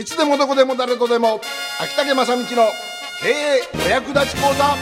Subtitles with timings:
[0.00, 1.42] いつでもどこでも誰とでも
[1.78, 4.74] 秋竹正道の経営お役立ち講座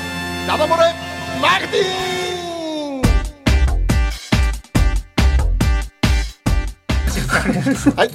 [0.46, 0.94] ダダ漏れ
[1.42, 3.08] マーケティング！
[7.98, 8.10] はい。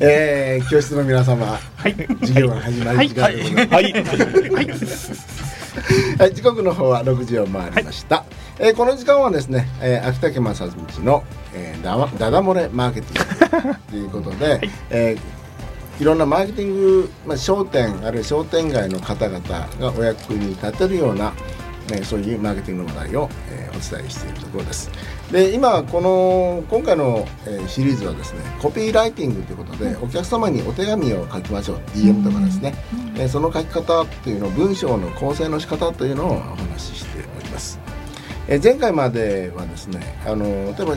[0.00, 3.70] えー、教室の皆様、はい、授業が始まる時間でございます。
[3.70, 8.16] はい、はい、はい、時刻の方は6時を回りました。
[8.16, 8.26] はい、
[8.58, 10.72] えー、この時間はですね、えー、秋竹正道
[11.02, 11.24] の、
[11.54, 15.35] えー、だだだ漏れマーケティングということで、 はい、えー、
[15.98, 21.32] いろんなマーケティング、まあ、商店あるいは商店街の方々がお役に立てるような、
[21.90, 24.90] えー、そういうマーケティングの話題を、えー、お伝えしているところです。
[25.32, 32.74] で今この今回の、えー、シリーズはですねコピーライティングということで、お客様にお手紙を書きましょう DM とかですね、
[33.16, 37.80] えー、その書き方っていうの文章の構成の仕方というのをお話ししております。
[38.48, 40.94] えー、前回まではですねあの例えば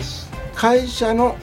[0.55, 1.37] 会社の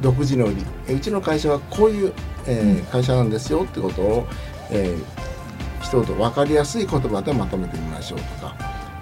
[0.00, 0.54] 独自の売
[0.86, 0.94] り。
[0.94, 2.12] うちの会社はこういう、
[2.46, 4.26] えー、会社なんですよってことを、
[4.70, 8.54] えー、一言分かりやすい言葉でまとめてみましょうとか。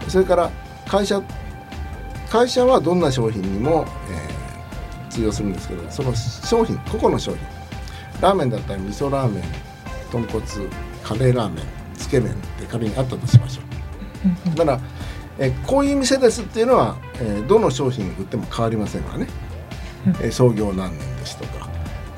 [0.09, 0.51] それから
[0.87, 1.21] 会社
[2.31, 7.41] 会社はどんな商品にも、えー、通用するんですけどその商品個々の商品。
[8.21, 9.45] ラーメンだったら味噌ラーメン
[10.11, 10.45] 豚骨
[11.05, 13.61] カレーラーメンつけ麺って仮にあったとしましょ
[14.55, 14.57] う。
[14.57, 14.81] だから
[15.39, 19.27] えこういう店ですっていうのは、えどの商品売っても変わりませんからね、
[20.23, 21.69] え創業何年ですとか。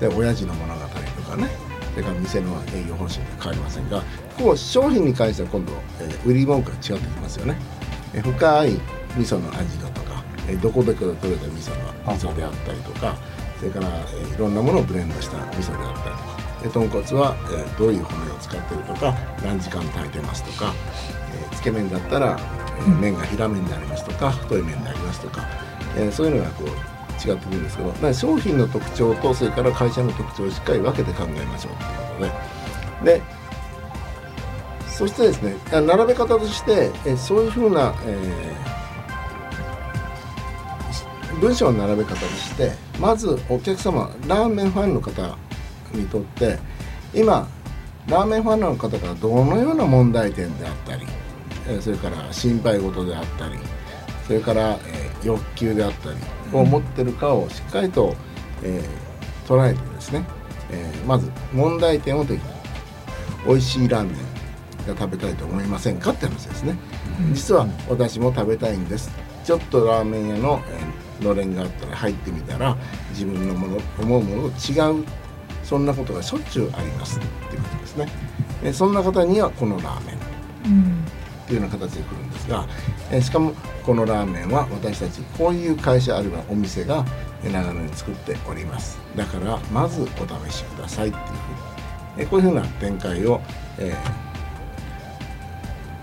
[0.00, 1.69] で親父の物語とかね。
[1.98, 4.03] それから店の営業方針で変わりませんが
[4.39, 7.56] こう商品に関しては今度、え売り文句が違ってきますよね、
[8.14, 8.81] え深い
[9.16, 11.70] 味噌の味だとか、えどこで取れた味噌
[12.06, 13.16] の味噌であったりとか
[13.59, 20.72] それから、えいろんなものをブレンドした味噌であったりとかで豚骨は、えどういう骨を使ってるとか何時間炊いてますとか、
[21.53, 22.39] えつけ麺だったら、
[22.86, 25.44] え麺が平麺でありますとか太い麺でありますとか、
[25.97, 31.73] えそういうのがこう違ってくるんですけど商品の特徴とそれから会社の特徴をしっかり分けて考えましょう
[32.19, 32.33] というこ
[33.05, 33.23] とでで
[34.89, 45.37] そしてですね並べ方としてえそういうふうな、えー、文章の並べ方としてまずお客様ラーメンファンの方
[45.93, 46.59] にとって
[47.15, 47.49] 今
[48.09, 51.07] ラーメンファンの方がどのような問題点であったり
[51.81, 53.59] それから心配事であったり
[54.27, 56.17] それから、え、欲求であったり
[56.53, 58.14] を持ってるかをしっかりと、
[58.62, 60.25] えー、捉えてですね、
[60.70, 62.41] えー、まず問題点を的に
[63.47, 66.76] 美味しいラーメンが食べたいと思いませんかって話ですね、
[67.32, 69.10] 実は私も食べたいんです。
[69.44, 72.76] ちょっとラーメン屋の、えー、のれんがあったら入ってみたら
[73.10, 75.04] 自分のもの思うものと違う。
[75.69, 77.20] そんなことがしょっちゅうありますっ
[77.50, 78.09] ていうことですね、
[78.62, 80.19] えそんな方にはこのラーメン、っ
[81.48, 82.66] ていうような形で来るんですが、
[83.10, 83.54] えしかも
[83.84, 87.04] このラーメンは私たちこういう会社あるいはお店が
[87.42, 88.98] 長野に作っております。
[89.16, 91.32] だからまずお試しくださいっていうふう
[92.19, 93.41] に、えこういうふうな展開を、
[93.78, 93.94] え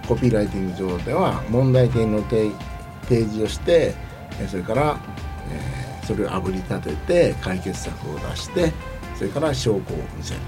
[0.04, 2.52] ー、コピーライティング上では問題点の提
[3.10, 3.94] 示をして
[4.50, 4.98] それから、
[5.52, 8.74] えー、それをあぶり立てて解決策を出して
[9.16, 9.82] それから証拠を
[10.18, 10.40] 見せる。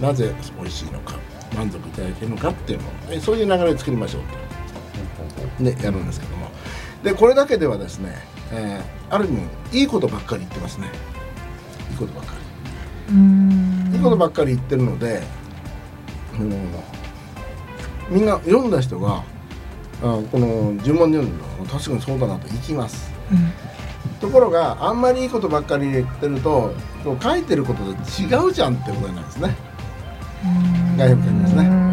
[0.00, 1.14] なぜ美味しいのか。
[1.56, 4.22] 満足いただけるのかっていうのをそういう流れを作りましょう
[5.58, 6.50] と、ね、やるんですけども。
[7.02, 8.16] でこれだけではですね、
[8.52, 10.88] えー、ある意味いいことばっかり言ってますね。
[11.90, 12.38] いいことばっかり。
[13.94, 15.22] いいことばっかり言ってるので、
[16.38, 16.70] うん、
[18.10, 19.22] みんな読んだ人が
[20.02, 24.18] あこの順番で読んだの確かにそうだなといきます、うん。
[24.20, 26.74] ところがあんまりいいことばっかり言ってると
[27.22, 29.56] 書いてることと違うじゃんってことなんですね。
[30.98, 31.88] がよくありますね。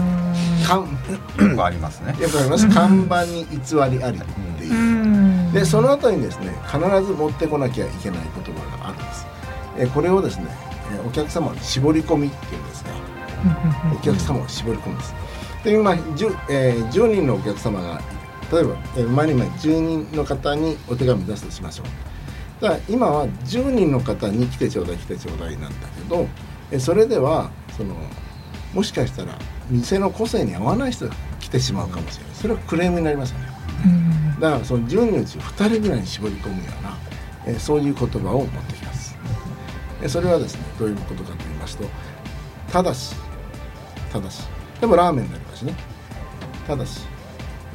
[0.66, 2.16] 看ありますね。
[2.20, 2.68] よくあります。
[2.70, 4.22] 看板に偽りありっ
[4.58, 5.54] ていう。
[5.54, 9.26] でその後にですね必ず持ってこなきゃいけない言葉があるんです。
[9.78, 10.48] えこれをですね
[11.08, 12.90] お客様に絞り込みっていうんですが
[13.96, 15.16] お客様を絞り込むんです。
[15.64, 18.02] で今 10,、えー、10人のお客様が
[18.52, 22.64] 例えば、えー、前に前10人の方にお手紙出すとしましょう。
[22.64, 26.28] だから今は10人の方に来てちょうだい来てちょうだいなんだけど
[26.72, 27.96] えそれではその
[28.76, 29.40] もしかしたら
[29.70, 32.36] 店の個性に合わない人が来てしまうかもしれない。
[32.36, 33.48] それはクレームになりますよね、
[34.40, 36.98] だからその10人のうち2人ぐらいに絞り込むような
[37.48, 39.16] えそういう言葉を持ってきます。
[40.04, 41.86] えそれはですねどういうことかと言いますと
[42.72, 43.16] ただし
[44.12, 44.44] ただし
[44.82, 45.74] でもラーメンになりますね。
[46.68, 47.02] ただし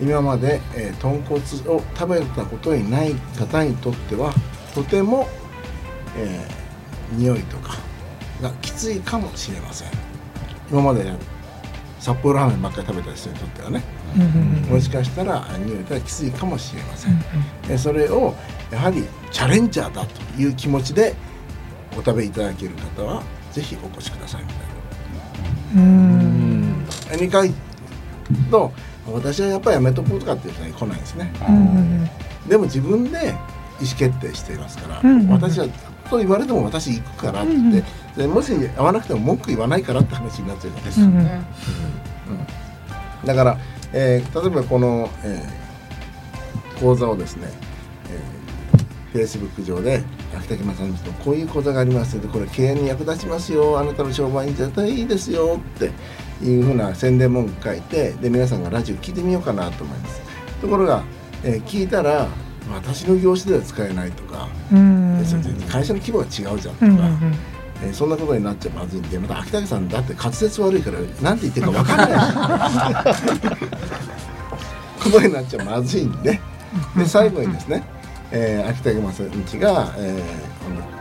[0.01, 1.41] 今まで、えー、豚骨
[1.75, 4.33] を食べたことにない方にとっては
[4.75, 5.29] とても、
[6.17, 7.75] えー、匂いとか
[8.43, 10.10] がきついかもしれません
[10.71, 11.13] 今まで
[11.99, 13.83] 札幌ラーメンばっかり食べた人にとってはね、
[14.71, 17.23] もしかしたら匂いがきついかもしれません、
[17.69, 18.35] えそれを
[18.71, 21.15] やはりチャレンジャーだという気持ちで
[21.93, 23.23] お食べいただける方は
[23.53, 24.59] ぜひお越しくださいみたい
[25.77, 25.83] な。
[25.83, 26.87] うん。
[27.11, 27.53] 2回
[28.51, 28.73] と
[29.13, 31.33] 私はやっぱりやめとこうとかっていう人は来ないんですね。
[32.49, 33.19] でも自分で
[33.81, 35.67] 意思決定していますから、私は
[36.09, 37.85] と言われても私行くからって言って、
[38.17, 41.43] でもし会わなくても文句言わないからって話になっちゃうんですよね。
[43.25, 43.59] だから、
[43.93, 47.49] えー、例えばこの、えー、講座をですね、
[49.15, 50.03] えー、Facebook 上で
[50.37, 55.91] 秋竹正道とこういう講座がありますのでこれ経営に役立ちますよあなたの商売に絶対いいですよって
[56.45, 60.21] いうふうな宣伝文句書いてで皆さんがラジオ聞いてみようかなと思います。
[60.61, 61.03] ところが、
[61.45, 62.29] えー、聞いたら
[62.73, 65.25] 私の業種では使えないとか、うん、
[65.69, 67.35] 会社の規模が違うじゃんとか、うんうん
[67.83, 73.15] えー、そんなことになっちゃまずいんでまた秋竹さんだって滑舌悪いから何て言ってるか分からない。
[75.03, 76.41] ことになっちゃまずいんで。
[76.97, 77.83] で最後にですね、
[78.31, 79.31] えー、秋竹正道
[79.61, 80.23] が、え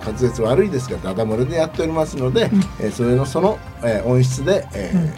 [0.02, 5.14] ー、滑舌悪いですがダダ漏れでやっておりますので、うん、えー、それのその、えー、音質で、えー、うん、え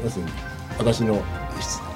[0.00, 0.30] ー、要するに
[0.78, 1.22] 私の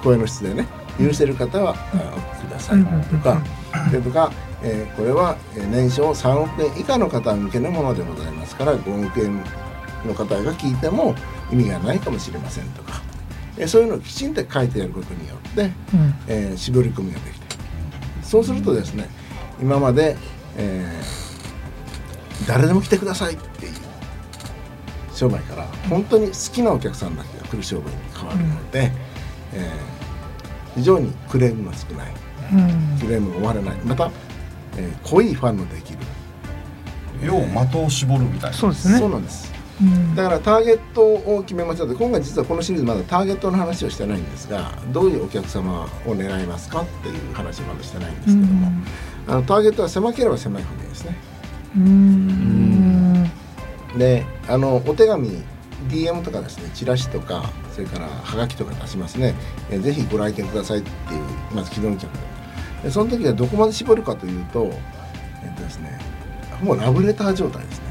[0.02, 0.66] 声の質でね
[0.98, 3.42] 許せる方は、うん、お聞きくださいとか、
[3.88, 4.32] それとか、
[4.62, 5.36] えー、これは
[5.70, 9.42] 年商3億円以下の方向けのものでございますから5億円
[10.04, 11.14] の方が聞いても
[11.52, 13.00] 意味がないかもしれませんとか、
[13.56, 15.72] えー、そういうのをきちんと書いてやることによって、うん、
[16.26, 17.56] えー、絞り込みができて
[18.22, 19.08] そうするとですね
[19.60, 20.16] 今まで、
[20.56, 23.72] えー、誰でも来てくださいっていう
[25.14, 32.28] 商売から本当に好きなお客さんだけが来る商売に変わるので、うん、えー、非常にクレームが少ない。
[33.00, 33.76] クレームが終わらない。
[33.84, 34.10] また、
[34.78, 35.98] えー、濃いファンのできる。
[37.22, 38.56] 要は的を絞るみたいな。
[38.56, 38.98] そうですね。
[38.98, 39.52] そうなんです、
[39.82, 41.84] うん、だからターゲットを決めました。
[41.84, 48.68] ので今回実はこのシリーズまだターゲットの話をしてないんですがどういうお客様を狙いますかっていう話をまだしてないんですけども、
[49.26, 51.16] うん、あのターゲットは狭ければ狭いほどいいですね。
[51.76, 53.30] うん。
[53.96, 55.42] であのお手紙
[55.88, 59.34] DM とかですねチラシとかそれからはがきとか出しますね、
[59.70, 61.22] えー、ぜひご来店くださいっていう
[61.52, 62.10] まず既存客。
[62.12, 62.37] で
[62.90, 64.72] その時はどこまで絞るかというと,、
[65.44, 65.98] えっとですね、
[66.62, 67.84] もうラブレター状態ですね。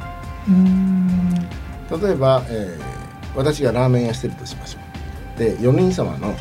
[2.01, 4.79] 例えば、えー、私がラーメン屋してるとしましょ
[5.35, 5.39] う。
[5.39, 6.35] で4人様の、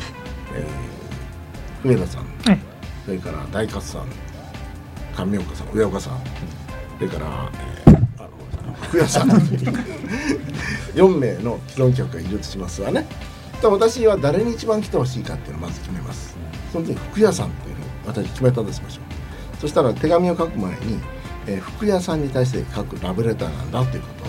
[0.55, 2.59] えー、上田さん、はい、
[3.05, 4.07] それから大勝さん。
[5.29, 6.19] 上岡さん上岡さん。
[6.97, 7.51] それから、
[7.85, 9.29] えー、あの福屋さん。
[9.29, 13.05] 4名の既存客がいるとしますわね。
[13.61, 16.35] 私は誰に一番来てほしいかっていうのをまず決めます。
[16.71, 17.75] その時福屋さんっていう
[18.07, 19.57] 私決めたとしましょう。
[19.59, 20.99] そしたら手紙を書く前に、
[21.45, 24.27] えー、服屋さんに対して書くラブレターなんだということを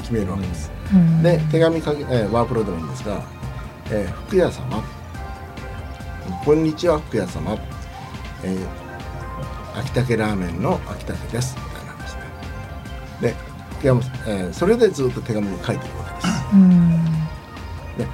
[0.00, 3.22] 決めるわけです、うん、で手紙えー、ワープロでもいいんですが
[3.90, 4.82] 「えー、服屋様。
[6.44, 7.58] こんにちは服屋様、
[8.42, 12.14] えー、秋竹ラーメンの秋竹です」みたいな話
[13.20, 13.34] でで
[13.78, 17.04] 福山、えー、それでずっと手紙を書いていくわけです、うん、
[17.98, 18.06] で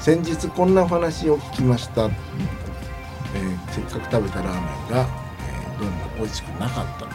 [0.00, 2.04] 先日こんなお話を聞きました。
[2.04, 2.10] えー、
[3.74, 5.08] せっかく食べたラーメンが、
[5.40, 7.06] えー、どうも美味しくなかった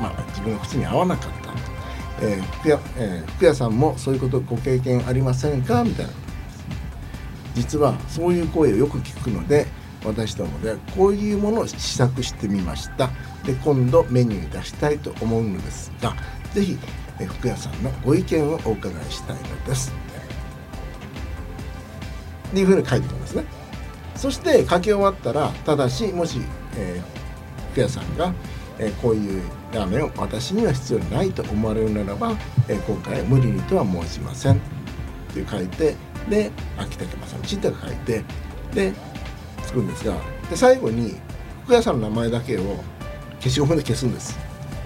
[0.00, 1.30] まあ、自分の口に合わなかっ
[2.20, 5.82] た、えー福屋えー、福屋さんもそういうことご経験ありませんか？
[5.82, 6.12] みたいな
[7.54, 9.66] 実はそういう声をよく聞くので
[10.04, 13.10] 私どもでこういうものを試作してみました。
[13.44, 16.14] で今度メニュー出したいと思うのですが
[16.52, 16.78] 是非
[17.26, 19.92] 福屋さんのご意見をお伺いしたいのです。
[22.48, 23.55] っていうふうに書いてますね。
[24.16, 26.40] そして書き終わったらただしもし、
[26.76, 28.32] えー、福屋さんが、
[28.78, 29.42] えー、こういう
[29.72, 32.32] ラーメンを私には必要ないと思われるならば、
[32.68, 34.58] えー、今回無理にとは申しませんっ
[35.34, 35.94] て書いて
[36.28, 38.24] で秋竹正道って書いて
[38.74, 38.92] で
[39.62, 40.16] 作るんですが
[40.50, 41.16] で最後に
[41.64, 42.82] 福屋さんの名前だけを
[43.40, 44.38] 消しゴムで消すんです。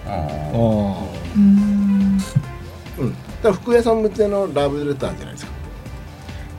[0.06, 1.06] あ
[1.36, 2.24] うんだ
[3.44, 5.52] から福屋さん向けのラブレターじゃないですか。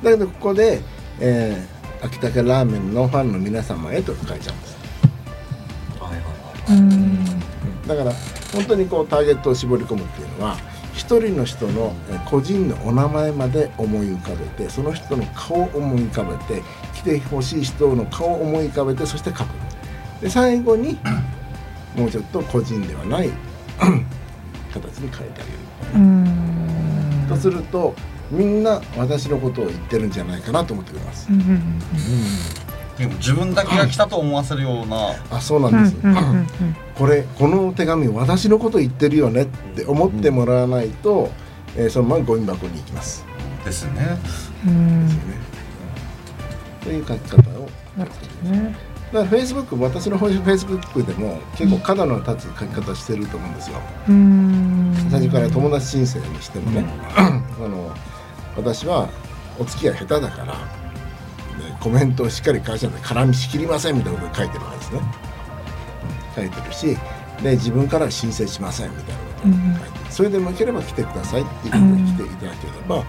[0.03, 0.81] だけどここで、
[1.19, 4.81] えー秋竹ラーメンのファンの皆様へと書いちゃうんです。
[7.87, 8.11] だから
[8.53, 10.57] 本当にこうターゲットを絞り込むっていうのは
[10.93, 11.93] 一人の人の
[12.29, 16.63] 個人のお名前まで思い浮かべてその人の顔を思い浮かべて
[16.95, 19.47] 来てほしい人の顔を思い浮かべてそして書く。
[20.21, 20.97] で最後に
[21.95, 23.29] もうちょっと個人ではない
[24.71, 27.27] 形に変えてあげる。
[27.27, 27.93] とすると
[28.31, 31.27] みんな私のことを言ってるんじゃないかなと思ってくれます。
[31.29, 31.79] うんうん
[32.97, 35.95] でも自分だけが来たと思わせるような、あそうなんです、
[36.93, 41.31] これこの手紙私のこと言ってるよねって思ってもらわないと、
[41.75, 43.25] えー、そのままゴミ箱に行きます。
[43.65, 44.19] ですね。
[44.23, 45.07] ですよね。
[46.83, 47.69] という書き方を。
[47.97, 48.75] なるほどね。
[49.11, 53.77] だからフェイスブック私のフェイスブックでも結構角の立つ書き方してると思うんですよ。
[54.09, 56.85] うん最初から友達申請にしてもね、
[57.17, 57.31] あ
[57.67, 57.93] の
[58.55, 59.09] 私は
[59.59, 60.59] お付き合い下手だからで
[61.79, 65.01] コメントをしっかり返しない絡みしきりませんみたいなことを書いてるわけですね。
[66.35, 66.97] 書いてるし
[67.43, 73.03] で自分からは申請しませんみたいなことを書いてる、それで向ければ来てくださいっていうことで来ていただければ、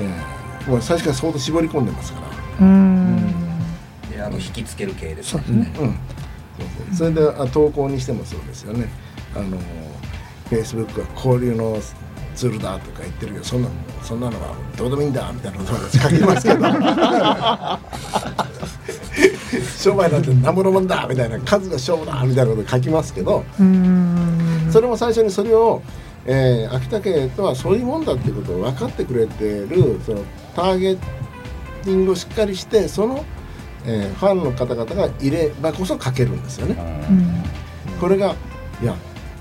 [0.00, 2.20] えーもう最初から相当絞り込んでますか
[2.60, 2.66] ら。
[2.66, 3.32] うん。
[4.10, 5.42] であの引きつける系ですね。
[5.46, 5.86] うん、そう
[6.86, 6.94] そう。
[6.94, 8.90] それであ投稿にしてもそうですよね。
[9.34, 11.78] あのフェイスブックは交流の
[12.38, 13.68] ツールだとか言ってるけどそんな
[14.04, 16.66] そんなのはどうでもいいんだ みたいなことを書きますけど
[19.76, 25.82] 商売なんて何ものもんだみたいな数が勝負だみたいなことを書きますけどうんそれも最初にそれを、
[26.26, 30.20] えー秋田家とはそういうもんだっていうことを分かってくれてるその
[30.54, 33.24] ターゲティングをしっかりしてその、
[33.84, 36.76] えーファンの方々がいればこそ書けるんですよね。
[37.10, 37.42] うん
[38.00, 38.36] これが
[38.80, 38.94] いや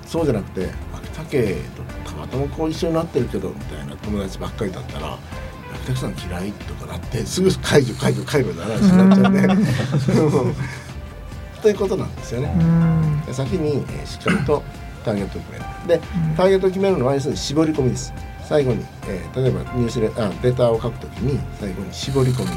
[0.07, 1.55] そうじゃなくて秋田家
[2.31, 5.17] とたまたまこう一緒になってるけどみたいな友達ばっかりだったら
[5.73, 10.57] 秋田家さん嫌いとかなってすぐ解除解除解除の話になっちゃうんで。
[11.61, 12.53] ということなんですよね。
[13.31, 14.63] 先に、えーしっかりと
[15.03, 15.65] ターゲットを決める。
[16.01, 16.07] で
[16.37, 18.13] ターゲットを決めるのは要するに絞り込みです。
[18.47, 22.51] 最後に、えー例えばニュースレあレターを書くときに最後に絞り込み、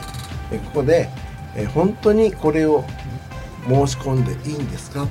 [0.52, 1.08] えーここで、
[1.56, 2.84] えー本当にこれを
[3.66, 5.06] 申し込んでいいんですか？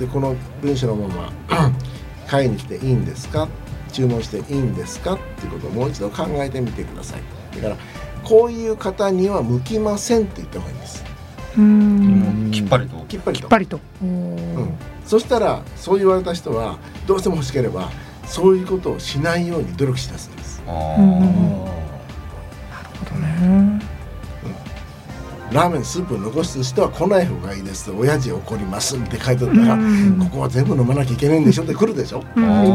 [0.00, 1.72] でこの文章のまま
[2.26, 3.48] 買いに来ていいんですか？
[3.96, 5.14] 注文していいんですか？
[5.14, 7.20] っていうことをもう一度考えてみてください。
[7.56, 7.76] だから
[8.22, 11.04] こういう方には向きませんって言った方がいいんです。
[11.56, 12.50] うん。
[12.52, 12.96] きっぱりと。
[13.08, 13.42] きっぱりと。
[13.42, 13.80] きっぱりと。
[14.02, 14.74] うん、
[15.06, 17.90] そしたらそう言われた人はどうしても欲しければ
[18.26, 20.62] そういうことをしないように努力しだすんです。
[20.66, 21.66] あうんー
[23.20, 23.75] ね
[25.52, 27.90] ラーメンスープを残す人は来ない方がいいです。
[27.92, 28.96] 親父怒ります。
[28.96, 30.18] って書いてあったら、うん。
[30.18, 31.62] ここは全部飲まなきゃいけないんでしょ？
[31.62, 32.22] って来るでしょ？
[32.36, 32.72] なるー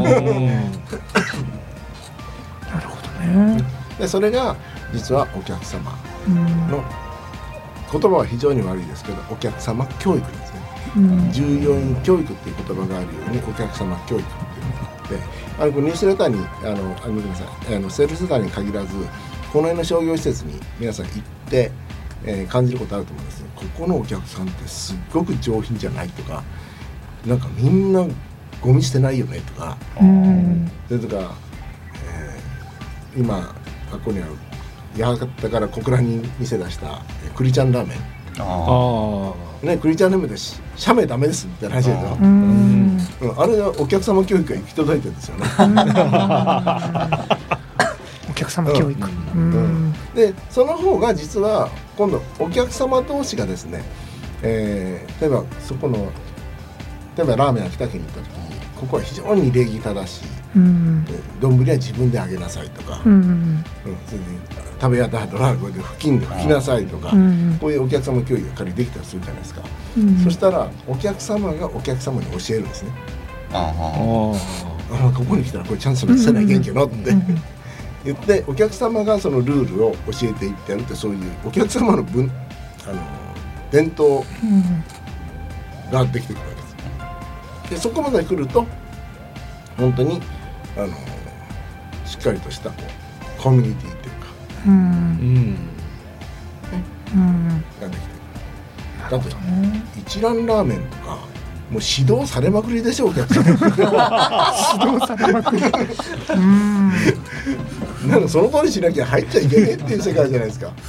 [2.87, 3.63] ほどね。
[3.99, 4.55] でそれが
[4.93, 5.97] 実はお客様
[6.27, 6.35] うん。
[6.69, 6.83] の
[7.91, 10.61] 言葉は非常に悪いですけどお客様教育ですね。
[10.95, 11.31] うん。
[11.31, 15.15] 従業員教育っていう言葉があるようにお客様教育っていうのがあって
[15.59, 17.75] あのこのニュースレターにあのあごめんなさい。
[17.75, 18.87] あのセールスレターに限らず
[19.51, 21.71] この辺の商業施設に皆さん行って、
[22.25, 23.47] えー感じることあると思うんですよ。
[23.55, 26.43] ここのお客さんってすっごく上品じゃないとか
[27.25, 28.05] なんかみんな
[28.61, 30.71] ゴミ捨てないよねとかうん。
[30.87, 31.35] それとか、
[32.05, 34.31] えー今あここにある
[35.03, 37.97] 八幡から小倉に店出したえー栗ちゃんラーメン。
[38.39, 42.97] ああね、クリちゃんネームでし社名ダメですって話でしょ、うん。
[43.21, 45.45] うん、あれはお客様教育が行き届いてるんですよね。
[48.29, 49.09] お客様教育。
[49.35, 49.93] うん。
[50.15, 51.69] でその方が実は
[52.01, 53.83] 今度お客様同士がですね、
[54.41, 56.11] えー例えばそこの
[57.15, 60.25] 例えばラーメン秋田県に行った時にここは非常に礼儀正しい。
[60.55, 61.05] うん。
[61.05, 63.63] で丼は自分であげなさいとか、うんうん
[64.07, 64.23] それで
[64.81, 69.61] 食べやった後はこれで布巾で拭きなさいとか、うんこういうお客様教育が仮にできたりするじゃないですか、
[69.95, 72.91] うんそしたらお客様がお客様に教えるんですね。
[73.53, 77.11] ああああここに来たらこれチャンスにせないけんけどって。
[77.11, 77.41] うん
[78.03, 82.31] 言ってお客様がそのルールを教えていってやるってそういうお客様の分
[82.87, 83.01] あの
[83.71, 84.83] 伝統うん
[85.91, 87.69] ができてくるわけです。
[87.71, 88.65] でそこまで来ると
[89.77, 90.21] 本当に
[90.77, 90.87] あの
[92.05, 92.83] しっかりとしたこ
[93.39, 94.27] うコミュニティっていうか
[94.67, 94.73] うん。
[94.73, 95.57] うん。
[97.13, 97.63] うん。
[97.79, 99.11] ができてくる。
[99.11, 99.35] だって
[99.99, 101.31] 一蘭ラーメンとか
[101.69, 103.43] もう指導されまくりでしょお客様。
[104.81, 105.63] 指導されまくり。
[106.35, 106.91] うん
[108.11, 110.71] なんかその通りしなきゃ入っちゃいけねえっていう世界じゃないですか。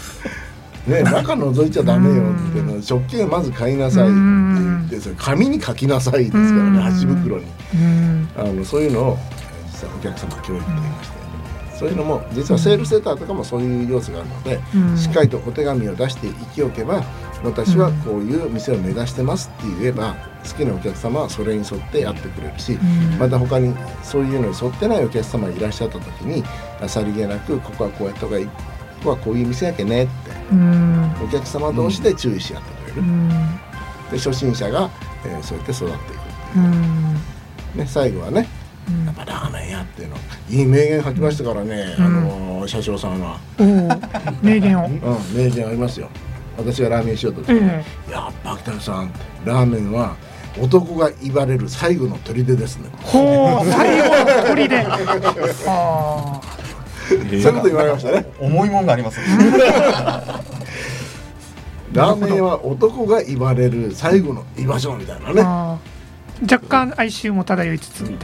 [0.86, 6.74] ね、中覗いちゃダメよっていうの食器はまず買いなさいって言ってそれ紙に書きなさいですからうん。
[6.74, 7.44] ね箸袋に。
[7.74, 8.28] うん。
[8.36, 9.18] あのそういうのを
[9.70, 11.21] 実はお客様教育と言いまして
[11.78, 14.96] そういうのも実はセールセーターとかもそういう要素があるのでうん。
[14.96, 17.02] しっかりとお手紙を出していきおけば
[17.42, 20.14] 私はこういう店を目指してますって言えば
[20.44, 23.18] 好きなお客様はそれに沿ってやってくれるしん。
[23.18, 26.44] また他にそういうのに沿ってないお客様がいらっしゃった時に
[26.88, 28.52] さりげなくここはこうやった方がいいこ
[29.04, 30.12] こはこういう店やけねって
[30.52, 31.12] うん。
[31.24, 33.28] お客様同士で注意し合ってくれる、うん。
[34.10, 34.88] で初心者が、
[35.24, 36.12] えーそうやって育っていくって
[36.56, 36.58] う。
[36.60, 37.14] いう、ん。
[37.74, 38.46] ね、最後はね
[39.12, 40.16] っぱラーメン屋っていうの。
[40.50, 43.38] いい名言吐きましたからね、うんあのー車掌さんは、
[44.42, 44.86] 名言を。
[44.86, 45.00] うん、
[45.36, 46.08] 名言ありますよ。
[46.56, 49.12] 私がラーメンしようとして、えやっぱ秋田さん
[49.44, 50.16] ラーメンは
[50.60, 52.90] 男が言われる最後の砦ですね。
[53.02, 54.98] ほう最後の鳥で あ
[55.66, 56.40] あ。
[57.08, 58.26] そういうこと言われましたね。
[58.38, 59.26] 重いもんがありますね。
[61.92, 65.78] ラーメンは男が言われる最後の居場所みたいなね
[66.42, 68.00] 若干哀愁も漂いつつ。
[68.02, 68.16] い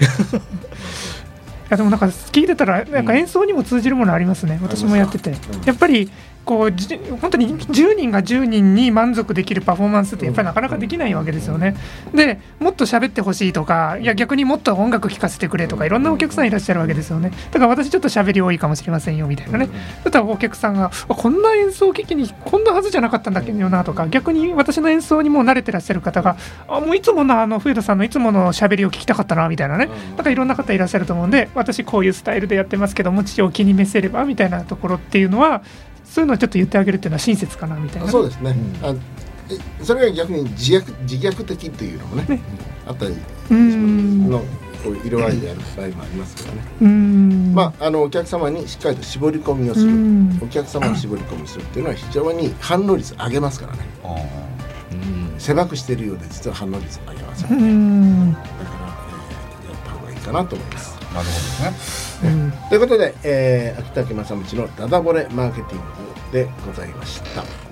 [1.71, 5.37] やでもなんか聞いてたらなんか演奏にも通じるものありますね、私もやってて、うん。
[5.65, 6.11] やっぱり
[6.49, 11.77] こうじ本当に10人が10人に満足できるパフォーマンスってやっぱりなかなかできないわけですよね。
[12.15, 17.33] でもっと喋ってほしいとかいや逆にもっと音楽聴かせてくれとかいろんなお客さんいらっしゃるわけですよね。
[17.51, 19.69] だから私ちょっと喋り多いかもしれませんよみたいなね。
[20.05, 35.63] だったらお客さんがあこんな演奏機器にこんなはずじゃなかったんだけどなとか逆に私の演奏にもう慣れてらっしゃる方があもういつものあの冬田さんのいつもの喋りを聞きたかったなみたいなねうんなんかいろんな方いらっしゃると思うんで私こういうスタイルでやってますけどもちを気に召せればみたいなところっていうのは
[36.11, 38.87] そういうのをちょっと言ってあげるっていうのは親切かなみたいなそうですね、うん。
[38.87, 38.95] あ
[39.51, 42.41] えそれが逆に自虐自虐的っていうのもねね
[42.87, 43.17] あったり
[43.51, 44.41] の
[44.83, 47.55] こう色合いでやる場合もありますからね、うーん。
[47.55, 50.39] まああのお客様にしっかりと絞り込みをすうるん。
[50.43, 53.81] お客様に絞り込みをするっていうのは非常に反応率上げますからね。
[55.39, 58.33] 狭くしているようで実は反応率上げますうよね、ん。
[58.33, 58.51] だから、
[59.65, 60.97] えーやった方がいいかなと思います。
[60.97, 67.68] ーなるほどですねうんということで、えー、秋竹正道のダダ漏れマーケティングでございました。